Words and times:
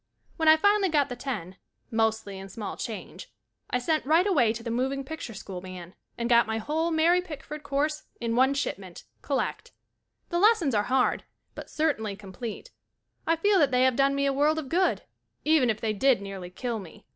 When 0.37 0.47
I 0.47 0.57
finally 0.57 0.89
got 0.89 1.09
the 1.09 1.15
ten— 1.15 1.57
mostly 1.91 2.39
in 2.39 2.49
small 2.49 2.75
change— 2.75 3.31
I 3.69 3.77
sent 3.77 4.03
right 4.03 4.25
away 4.25 4.51
to 4.51 4.63
the 4.63 4.71
moving 4.71 5.03
picture 5.03 5.35
school 5.35 5.61
man 5.61 5.93
and 6.17 6.27
got 6.27 6.47
my 6.47 6.57
whole 6.57 6.89
Mary 6.89 7.21
Pickford 7.21 7.61
course 7.61 8.05
in 8.19 8.35
one 8.35 8.55
ship 8.55 8.79
ment, 8.79 9.03
collect. 9.21 9.73
The 10.29 10.39
lessons 10.39 10.73
are 10.73 10.85
hard 10.85 11.25
but 11.53 11.69
certainly 11.69 12.15
complete. 12.15 12.71
I 13.27 13.35
feel 13.35 13.59
that 13.59 13.69
they 13.69 13.83
have 13.83 13.95
done 13.95 14.15
me 14.15 14.25
a 14.25 14.33
world 14.33 14.57
of 14.57 14.69
good, 14.69 15.03
even 15.45 15.69
if 15.69 15.79
they 15.79 15.93
did 15.93 16.19
nearly 16.19 16.49
kill 16.49 16.79
me. 16.79 17.05